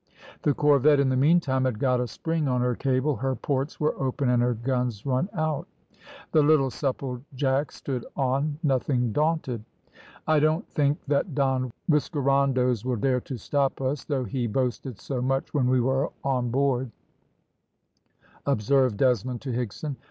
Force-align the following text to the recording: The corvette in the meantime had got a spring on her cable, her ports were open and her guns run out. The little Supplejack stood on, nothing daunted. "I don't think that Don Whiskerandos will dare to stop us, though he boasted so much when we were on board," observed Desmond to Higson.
The 0.41 0.55
corvette 0.55 0.99
in 0.99 1.09
the 1.09 1.15
meantime 1.15 1.63
had 1.65 1.77
got 1.77 1.99
a 2.01 2.07
spring 2.07 2.47
on 2.47 2.59
her 2.61 2.73
cable, 2.73 3.17
her 3.17 3.35
ports 3.35 3.79
were 3.79 3.93
open 4.01 4.29
and 4.29 4.41
her 4.41 4.55
guns 4.55 5.05
run 5.05 5.29
out. 5.33 5.67
The 6.31 6.41
little 6.41 6.71
Supplejack 6.71 7.71
stood 7.71 8.07
on, 8.15 8.57
nothing 8.63 9.11
daunted. 9.11 9.63
"I 10.25 10.39
don't 10.39 10.67
think 10.67 10.97
that 11.05 11.35
Don 11.35 11.69
Whiskerandos 11.87 12.83
will 12.83 12.95
dare 12.95 13.21
to 13.21 13.37
stop 13.37 13.79
us, 13.79 14.03
though 14.03 14.23
he 14.23 14.47
boasted 14.47 14.97
so 14.99 15.21
much 15.21 15.53
when 15.53 15.69
we 15.69 15.79
were 15.79 16.11
on 16.23 16.49
board," 16.49 16.89
observed 18.47 18.97
Desmond 18.97 19.41
to 19.41 19.51
Higson. 19.51 19.97